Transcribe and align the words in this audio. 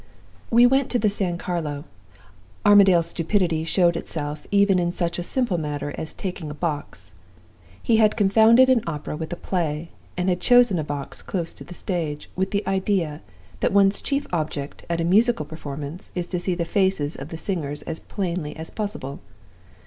"We 0.49 0.65
went 0.65 0.89
to 0.89 0.97
the 0.97 1.11
San 1.11 1.37
Carlo. 1.37 1.83
Armadale's 2.65 3.05
stupidity 3.05 3.63
showed 3.63 3.95
itself, 3.95 4.47
even 4.49 4.79
in 4.79 4.91
such 4.91 5.19
a 5.19 5.21
simple 5.21 5.59
matter 5.59 5.93
as 5.95 6.11
taking 6.11 6.49
a 6.49 6.55
box. 6.55 7.13
He 7.83 7.97
had 7.97 8.17
confounded 8.17 8.67
an 8.67 8.81
opera 8.87 9.15
with 9.15 9.31
a 9.31 9.35
play, 9.35 9.89
and 10.17 10.27
had 10.27 10.39
chosen 10.41 10.79
a 10.79 10.83
box 10.83 11.21
close 11.21 11.53
to 11.53 11.63
the 11.63 11.75
stage, 11.75 12.31
with 12.35 12.49
the 12.49 12.65
idea 12.67 13.21
that 13.59 13.73
one's 13.73 14.01
chief 14.01 14.25
object 14.33 14.83
at 14.89 14.99
a 14.99 15.03
musical 15.03 15.45
performance 15.45 16.11
is 16.15 16.25
to 16.29 16.39
see 16.39 16.55
the 16.55 16.65
faces 16.65 17.15
of 17.15 17.29
the 17.29 17.37
singers 17.37 17.83
as 17.83 17.99
plainly 17.99 18.55
as 18.57 18.71
possible! 18.71 19.19